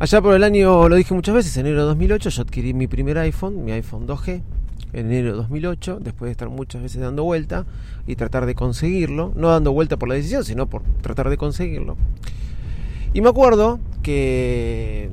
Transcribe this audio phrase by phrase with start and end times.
[0.00, 3.18] Allá por el año, lo dije muchas veces, enero de 2008 yo adquirí mi primer
[3.18, 4.40] iPhone, mi iPhone 2G,
[4.94, 7.66] en enero de 2008, después de estar muchas veces dando vuelta
[8.06, 11.98] y tratar de conseguirlo, no dando vuelta por la decisión, sino por tratar de conseguirlo.
[13.12, 15.10] Y me acuerdo que,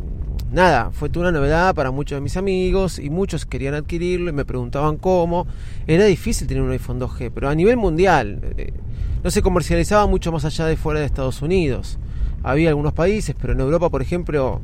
[0.53, 4.45] nada, fue una novedad para muchos de mis amigos y muchos querían adquirirlo y me
[4.45, 5.47] preguntaban cómo.
[5.85, 8.71] Era difícil tener un iPhone 2G, pero a nivel mundial eh,
[9.21, 11.99] no se comercializaba mucho más allá de fuera de Estados Unidos.
[12.43, 14.61] Había algunos países, pero en Europa, por ejemplo,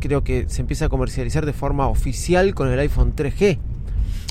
[0.00, 3.58] creo que se empieza a comercializar de forma oficial con el iPhone 3G,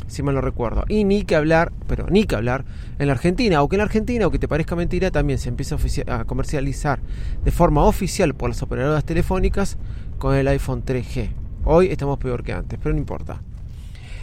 [0.07, 0.83] si mal no recuerdo.
[0.87, 2.65] Y ni que hablar, pero ni que hablar,
[2.99, 5.77] en la Argentina, aunque en la Argentina, aunque te parezca mentira, también se empieza
[6.07, 6.99] a, comercializar
[7.43, 9.77] de forma oficial por las operadoras telefónicas
[10.19, 11.29] con el iPhone 3G.
[11.65, 13.41] Hoy estamos peor que antes, pero no importa.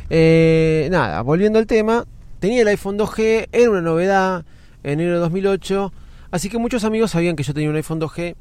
[0.08, 2.04] Eh, nada, volviendo al tema,
[2.38, 4.44] tenía el iPhone 2G, era una novedad
[4.82, 5.92] en enero de 2008,
[6.30, 8.36] así que muchos amigos sabían que yo tenía un iPhone 2G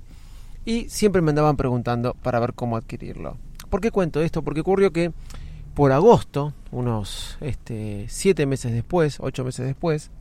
[0.65, 3.37] y siempre me andaban preguntando para ver cómo adquirirlo.
[3.69, 4.41] ¿Por qué cuento esto?
[4.41, 5.11] Porque ocurrió que
[5.73, 10.11] por agosto, unos este, 7 meses después, 8 meses después,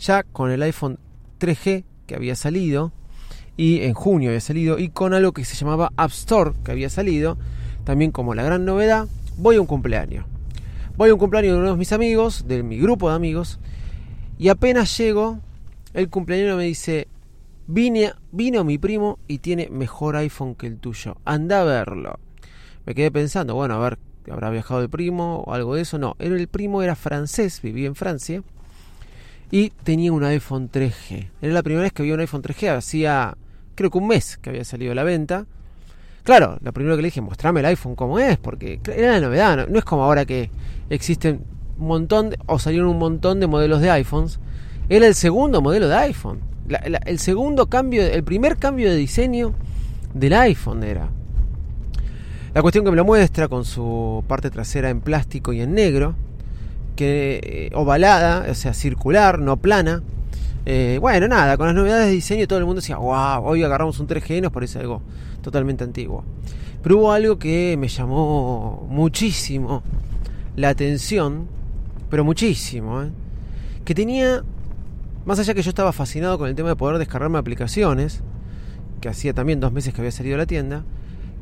[0.00, 0.98] ya con el iPhone
[1.38, 2.92] 3G que había salido,
[3.56, 6.88] y en junio había salido, y con algo que se llamaba App Store que había
[6.88, 7.36] salido,
[7.84, 10.24] también como la gran novedad, voy a un cumpleaños.
[10.96, 13.58] Voy a un cumpleaños de uno de mis amigos, de mi grupo de amigos,
[14.38, 15.38] y apenas llego,
[15.94, 17.08] el cumpleaños me dice,
[17.70, 21.16] Vine, vino mi primo y tiene mejor iPhone que el tuyo.
[21.26, 22.18] Anda a verlo.
[22.86, 23.98] Me quedé pensando, bueno, a ver,
[24.30, 25.98] ¿habrá viajado el primo o algo de eso?
[25.98, 28.42] No, el primo era francés, vivía en Francia
[29.50, 31.28] y tenía un iPhone 3G.
[31.42, 33.36] Era la primera vez que había un iPhone 3G, hacía
[33.74, 35.44] creo que un mes que había salido a la venta.
[36.24, 39.56] Claro, lo primero que le dije, mostrame el iPhone como es, porque era la novedad,
[39.58, 40.50] no, no es como ahora que
[40.88, 41.42] existen
[41.78, 44.40] un montón, de- o salieron un montón de modelos de iPhones.
[44.88, 46.40] Era el segundo modelo de iPhone.
[47.04, 49.54] El segundo cambio, el primer cambio de diseño
[50.14, 51.08] del iPhone era.
[52.54, 56.14] La cuestión que me lo muestra con su parte trasera en plástico y en negro,
[56.96, 60.02] que eh, ovalada, o sea, circular, no plana.
[60.66, 64.00] Eh, bueno, nada, con las novedades de diseño todo el mundo decía, wow, hoy agarramos
[64.00, 65.02] un 3G y nos parece algo
[65.40, 66.24] totalmente antiguo.
[66.82, 69.82] Pero hubo algo que me llamó muchísimo
[70.56, 71.46] la atención,
[72.10, 73.10] pero muchísimo, ¿eh?
[73.84, 74.42] que tenía,
[75.28, 78.22] más allá que yo estaba fascinado con el tema de poder descargarme aplicaciones,
[79.02, 80.86] que hacía también dos meses que había salido a la tienda,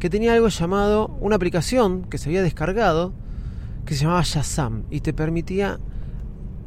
[0.00, 3.12] que tenía algo llamado, una aplicación que se había descargado,
[3.84, 5.78] que se llamaba Shazam, y te permitía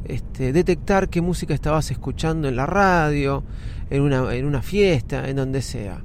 [0.06, 3.44] este, detectar qué música estabas escuchando en la radio,
[3.90, 6.02] en una, en una fiesta, en donde sea.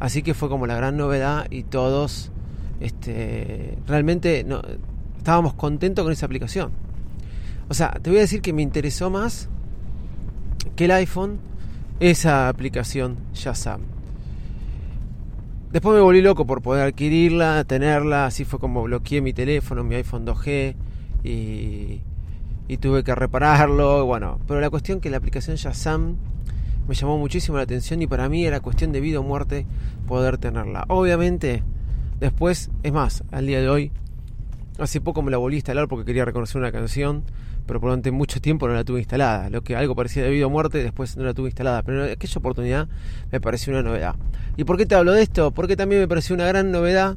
[0.00, 2.32] Así que fue como la gran novedad y todos
[2.80, 4.62] este, realmente no,
[5.16, 6.72] estábamos contentos con esa aplicación.
[7.68, 9.48] O sea, te voy a decir que me interesó más
[10.74, 11.38] que el iPhone
[12.00, 13.80] esa aplicación Shazam.
[15.72, 19.94] Después me volví loco por poder adquirirla, tenerla, así fue como bloqueé mi teléfono, mi
[19.96, 20.74] iPhone 2G
[21.24, 22.00] y,
[22.78, 26.16] tuve que repararlo, bueno, pero la cuestión que la aplicación Shazam
[26.86, 29.66] me llamó muchísimo la atención y para mí era cuestión de vida o muerte
[30.06, 30.84] poder tenerla.
[30.88, 31.62] Obviamente,
[32.20, 33.92] después, es más, al día de hoy,
[34.78, 37.24] hace poco me la volví a instalar porque quería reconocer una canción,
[37.66, 39.50] pero durante mucho tiempo no la tuve instalada.
[39.50, 41.82] Lo que algo parecía de vida o muerte, después no la tuve instalada.
[41.82, 42.88] Pero en aquella oportunidad
[43.30, 44.14] me pareció una novedad.
[44.56, 45.50] ¿Y por qué te hablo de esto?
[45.50, 47.16] Porque también me pareció una gran novedad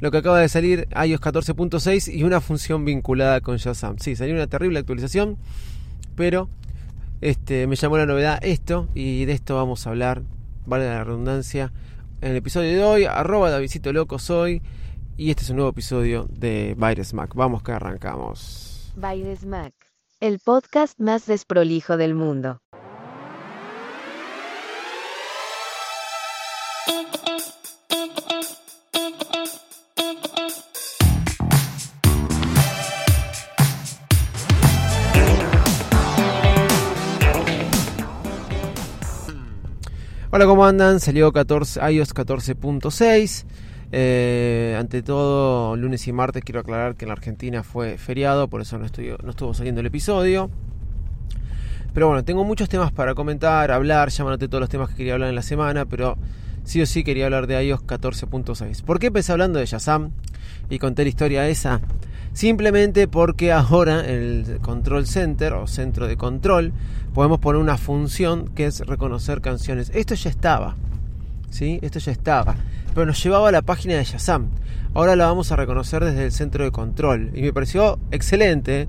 [0.00, 3.98] lo que acaba de salir iOS 14.6 y una función vinculada con Shazam.
[3.98, 5.36] Sí, salió una terrible actualización,
[6.14, 6.48] pero
[7.20, 10.22] este, me llamó la novedad esto y de esto vamos a hablar,
[10.66, 11.72] vale la redundancia,
[12.20, 13.50] en el episodio de hoy, arroba
[13.92, 14.62] Loco soy
[15.16, 17.34] y este es un nuevo episodio de Virus Mac.
[17.34, 18.77] Vamos que arrancamos.
[19.00, 19.74] Baires Mac,
[20.18, 22.60] el podcast más desprolijo del mundo.
[40.32, 40.98] Hola, ¿cómo andan?
[40.98, 43.46] Salió 14, iOS 14.6.
[43.90, 48.60] Eh, ante todo, lunes y martes quiero aclarar que en la Argentina fue feriado, por
[48.60, 50.50] eso no, estuvo saliendo el episodio.
[51.94, 55.30] Pero bueno, tengo muchos temas para comentar, hablar, ya todos los temas que quería hablar
[55.30, 56.16] en la semana, pero
[56.64, 58.82] sí o sí quería hablar de iOS 14.6.
[58.82, 60.10] ¿Por qué empecé hablando de Shazam
[60.68, 61.80] y conté la historia esa?
[62.34, 66.72] Simplemente porque ahora en el Control Center o centro de control
[67.14, 69.90] podemos poner una función que es reconocer canciones.
[69.94, 70.76] Esto ya estaba,
[71.50, 71.80] ¿sí?
[71.82, 72.54] Esto ya estaba,
[72.94, 74.50] pero nos llevaba a la página de Shazam.
[74.94, 78.88] Ahora la vamos a reconocer desde el centro de control y me pareció excelente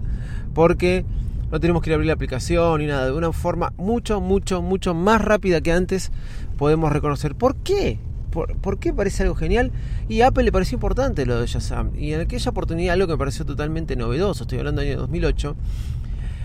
[0.54, 1.06] porque
[1.52, 3.06] no tenemos que ir a abrir la aplicación ni nada.
[3.06, 6.12] De una forma mucho, mucho, mucho más rápida que antes
[6.58, 7.36] podemos reconocer.
[7.36, 8.00] ¿Por qué?
[8.30, 9.72] ¿Por, qué parece algo genial?
[10.08, 11.92] Y a Apple le pareció importante lo de Shazam.
[11.96, 15.56] Y en aquella oportunidad algo que me pareció totalmente novedoso, estoy hablando del año 2008,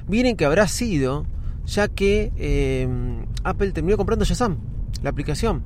[0.09, 1.27] miren que habrá sido
[1.67, 2.89] ya que eh,
[3.43, 4.59] Apple terminó comprando Shazam,
[5.03, 5.63] la aplicación.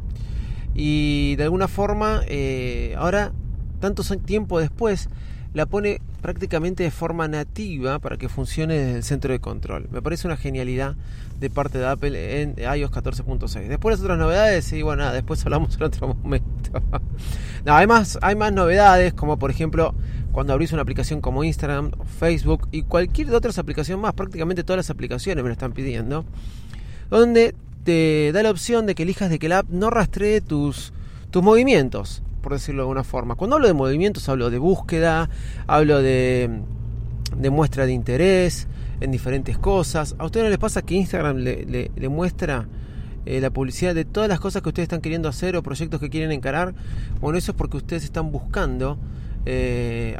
[0.74, 3.32] Y de alguna forma, eh, ahora,
[3.80, 5.08] tanto tiempo después,
[5.54, 9.88] la pone prácticamente de forma nativa para que funcione desde el centro de control.
[9.90, 10.96] Me parece una genialidad
[11.40, 13.68] de parte de Apple en iOS 14.6.
[13.68, 16.70] Después las otras novedades, y bueno, nada, después hablamos en otro momento.
[17.64, 19.94] no, además, hay más novedades, como por ejemplo,
[20.32, 24.90] cuando abrís una aplicación como Instagram, Facebook y cualquier otra aplicación más, prácticamente todas las
[24.90, 26.24] aplicaciones me lo están pidiendo,
[27.10, 30.92] donde te da la opción de que elijas de que la app no rastree tus,
[31.30, 33.34] tus movimientos por decirlo de alguna forma.
[33.34, 35.28] Cuando hablo de movimientos hablo de búsqueda,
[35.66, 36.62] hablo de,
[37.36, 38.68] de muestra de interés
[39.00, 40.14] en diferentes cosas.
[40.18, 42.66] ¿A ustedes no les pasa que Instagram le, muestra
[43.26, 46.10] eh, la publicidad de todas las cosas que ustedes están queriendo hacer o proyectos que
[46.10, 46.74] quieren encarar?
[47.20, 48.98] Bueno, eso es porque ustedes están buscando
[49.44, 50.16] eh,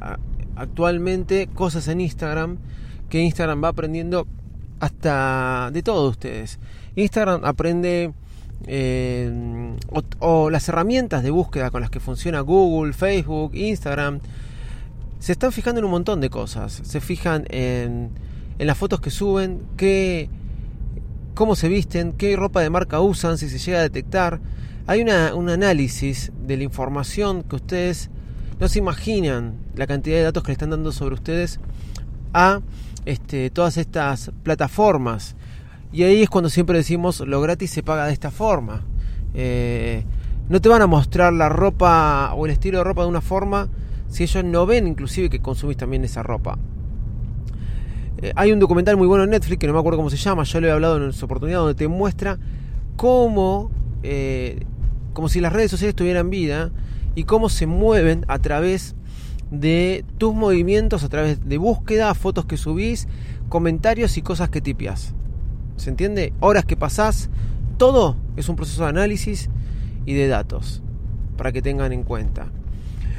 [0.56, 2.58] actualmente cosas en Instagram
[3.08, 4.26] que Instagram va aprendiendo
[4.80, 6.58] hasta de todos ustedes.
[6.96, 8.12] Instagram aprende
[8.66, 9.76] eh,
[10.18, 14.20] o, las herramientas de búsqueda con las que funciona Google, Facebook, Instagram,
[15.18, 16.80] se están fijando en un montón de cosas.
[16.84, 18.10] Se fijan en,
[18.58, 20.28] en las fotos que suben, qué,
[21.34, 24.40] cómo se visten, qué ropa de marca usan, si se llega a detectar.
[24.86, 28.10] Hay una, un análisis de la información que ustedes
[28.58, 31.60] no se imaginan la cantidad de datos que le están dando sobre ustedes
[32.32, 32.60] a
[33.04, 35.36] este, todas estas plataformas
[35.92, 38.82] y ahí es cuando siempre decimos lo gratis se paga de esta forma.
[39.34, 40.04] Eh,
[40.48, 43.68] no te van a mostrar la ropa o el estilo de ropa de una forma
[44.08, 46.58] si ellos no ven inclusive que consumís también esa ropa.
[48.20, 50.42] Eh, hay un documental muy bueno en Netflix que no me acuerdo cómo se llama,
[50.44, 52.38] yo lo he hablado en su oportunidad, donde te muestra
[52.96, 53.70] cómo,
[54.02, 54.64] eh,
[55.12, 56.70] como si las redes sociales tuvieran vida
[57.14, 58.96] y cómo se mueven a través
[59.50, 63.08] de tus movimientos, a través de búsqueda, fotos que subís,
[63.48, 65.14] comentarios y cosas que tipias.
[65.76, 66.32] ¿Se entiende?
[66.40, 67.30] Horas que pasás,
[67.76, 69.48] todo es un proceso de análisis
[70.04, 70.82] y de datos,
[71.36, 72.48] para que tengan en cuenta.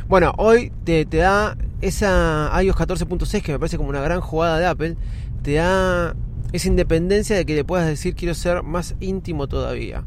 [0.07, 4.65] Bueno, hoy te, da esa iOS 14.6 que me parece como una gran jugada de
[4.65, 4.97] Apple,
[5.43, 6.15] te da
[6.51, 10.03] esa independencia de que le puedas decir quiero ser más íntimo todavía.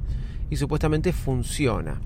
[0.51, 2.01] Y supuestamente funciona.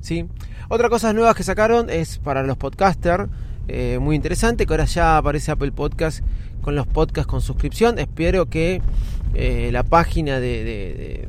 [0.00, 0.26] ¿sí?
[0.68, 3.28] Otra cosa nuevas que sacaron es para los podcasters,
[3.68, 6.20] eh, muy interesante, que ahora ya aparece Apple Podcast
[6.60, 7.98] con los podcasts con suscripción.
[7.98, 8.82] Espero que
[9.34, 11.28] eh, la página de, de,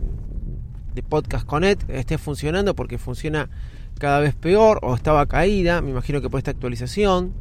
[0.96, 3.50] de, Podcast Connect esté funcionando porque funciona
[4.00, 5.82] cada vez peor o estaba caída.
[5.82, 7.34] Me imagino que por esta actualización.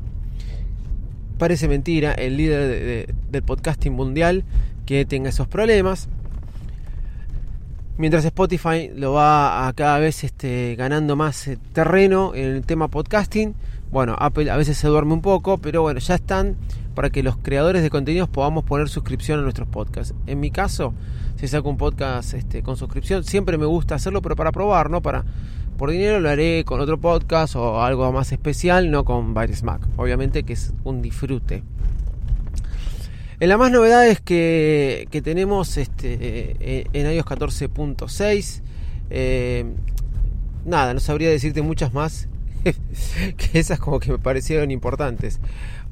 [1.39, 4.45] Parece mentira el líder del podcasting mundial
[4.87, 6.09] que tenga esos problemas.
[7.99, 12.89] Mientras Spotify lo va a cada vez este, ganando más eh, terreno en el tema
[12.89, 13.55] podcasting.
[13.93, 16.57] Bueno, Apple a veces se duerme un poco, pero bueno, ya están
[16.95, 20.15] para que los creadores de contenidos podamos poner suscripción a nuestros podcasts.
[20.27, 20.95] En mi caso,
[21.37, 25.03] si saco un podcast este, con suscripción, siempre me gusta hacerlo, pero para probar, ¿no?
[25.03, 25.27] Para,
[25.77, 29.87] por dinero lo haré con otro podcast o algo más especial, no con Virus Mac.
[29.99, 31.63] Obviamente que es un disfrute.
[33.41, 36.17] En las más novedades que, que tenemos este,
[36.61, 38.63] eh, en iOS 14.6,
[39.11, 39.67] eh,
[40.65, 42.29] nada, no sabría decirte muchas más
[43.37, 45.41] que esas como que me parecieron importantes.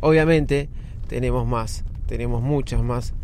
[0.01, 0.69] Obviamente,
[1.09, 3.15] tenemos más, tenemos muchas más.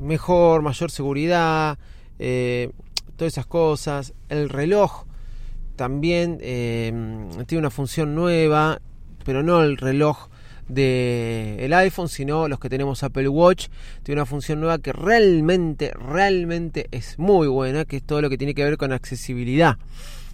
[0.00, 1.78] Mejor, mayor seguridad,
[2.18, 2.70] eh,
[3.16, 4.14] todas esas cosas.
[4.28, 5.04] El reloj
[5.76, 6.92] también eh,
[7.46, 8.80] tiene una función nueva,
[9.24, 10.28] pero no el reloj
[10.68, 13.68] del el iPhone, sino los que tenemos Apple Watch,
[14.02, 18.38] tiene una función nueva que realmente, realmente es muy buena, que es todo lo que
[18.38, 19.76] tiene que ver con accesibilidad.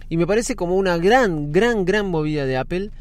[0.09, 2.91] Y me parece como una gran, gran, gran movida de Apple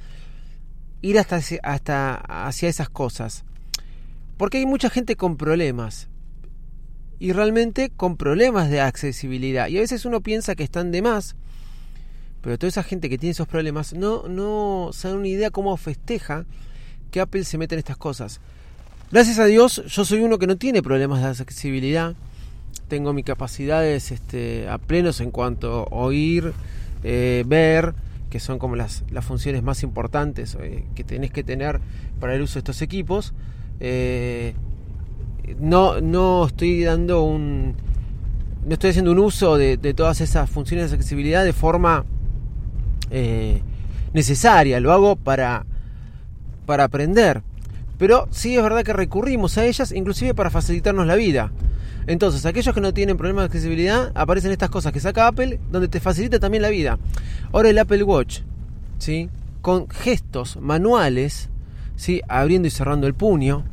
[1.02, 2.14] ir hasta, hasta
[2.46, 3.44] hacia esas cosas.
[4.36, 6.08] Porque hay mucha gente con problemas.
[7.18, 9.68] Y realmente con problemas de accesibilidad.
[9.68, 11.36] Y a veces uno piensa que están de más.
[12.42, 15.76] Pero toda esa gente que tiene esos problemas no, no se dan una idea cómo
[15.76, 16.44] festeja
[17.10, 18.40] que Apple se mete en estas cosas.
[19.10, 22.14] Gracias a Dios, yo soy uno que no tiene problemas de accesibilidad.
[22.88, 26.52] tengo mis capacidades este, a plenos en cuanto a oír,
[27.08, 27.94] eh, ver,
[28.30, 31.80] que son como las, las funciones más importantes eh, que tenés que tener
[32.18, 33.32] para el uso de estos equipos.
[33.78, 34.54] Eh,
[35.60, 37.76] no, no estoy dando un.
[38.66, 42.04] No estoy haciendo un uso de, de todas esas funciones de accesibilidad de forma
[44.12, 44.80] necesaria.
[44.80, 45.64] Lo hago para,
[46.66, 47.42] para aprender.
[47.98, 51.52] Pero sí es verdad que recurrimos a ellas, inclusive para facilitarnos la vida.
[52.06, 55.88] Entonces, aquellos que no tienen problemas de accesibilidad, aparecen estas cosas que saca Apple, donde
[55.88, 56.98] te facilita también la vida.
[57.52, 58.40] Ahora el Apple Watch,
[58.98, 59.28] ¿sí?
[59.60, 61.48] con gestos manuales,
[61.96, 62.20] ¿sí?
[62.28, 63.64] abriendo y cerrando el puño,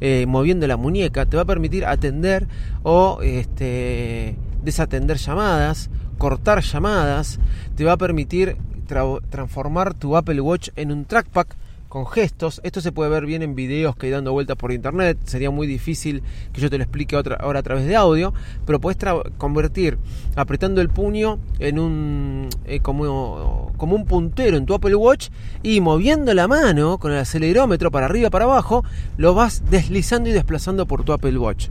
[0.00, 2.46] eh, moviendo la muñeca, te va a permitir atender
[2.84, 7.40] o este, desatender llamadas, cortar llamadas,
[7.76, 8.56] te va a permitir
[8.88, 11.46] tra- transformar tu Apple Watch en un trackpad
[11.90, 12.60] con gestos.
[12.62, 15.18] Esto se puede ver bien en videos que hay dando vueltas por internet.
[15.24, 18.32] Sería muy difícil que yo te lo explique otra, ahora a través de audio.
[18.64, 18.96] Pero puedes
[19.36, 19.98] convertir
[20.36, 25.30] apretando el puño en un eh, como, un puntero en tu Apple Watch
[25.64, 28.84] y moviendo la mano con el acelerómetro para arriba para abajo,
[29.16, 31.70] lo vas deslizando y desplazando por tu Apple Watch.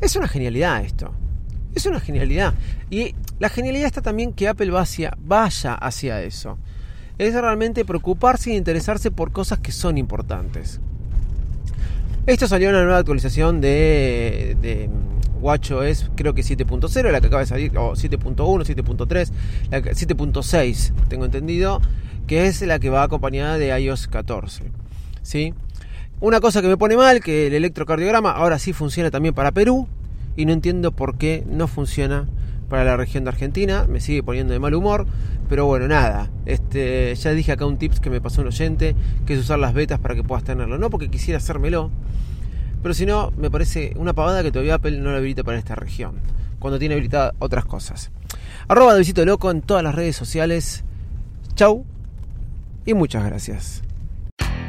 [0.00, 1.12] Es una genialidad esto.
[1.74, 2.54] Es una genialidad.
[2.88, 6.56] Y la genialidad está también que Apple vaya hacia eso
[7.18, 10.80] es realmente preocuparse e interesarse por cosas que son importantes.
[12.26, 14.88] Esto salió en una nueva actualización de, de
[15.40, 19.30] WatchOS, creo que 7.0, la que acaba de salir, o 7.1, 7.3,
[19.70, 21.82] la que- 7.6, tengo entendido,
[22.26, 24.64] que es la que va acompañada de iOS 14.
[25.22, 25.52] ¿sí?
[26.20, 29.86] Una cosa que me pone mal, que el electrocardiograma ahora sí funciona también para Perú,
[30.36, 32.26] y no entiendo por qué no funciona
[32.68, 35.06] para la región de Argentina, me sigue poniendo de mal humor,
[35.48, 39.34] pero bueno, nada, este, ya dije acá un tips que me pasó un oyente, que
[39.34, 41.90] es usar las betas para que puedas tenerlo, no porque quisiera hacérmelo,
[42.82, 45.74] pero si no, me parece una pavada que todavía Apple no lo habilita para esta
[45.74, 46.16] región,
[46.58, 48.10] cuando tiene habilitadas otras cosas.
[48.68, 50.84] Arroba de Visito Loco en todas las redes sociales.
[51.54, 51.84] Chau
[52.86, 53.83] y muchas gracias.